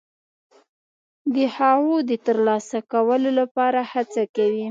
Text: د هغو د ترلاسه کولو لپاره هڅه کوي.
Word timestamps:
د 1.33 1.35
هغو 1.55 1.95
د 2.09 2.11
ترلاسه 2.25 2.79
کولو 2.91 3.29
لپاره 3.39 3.79
هڅه 3.91 4.21
کوي. 4.35 4.59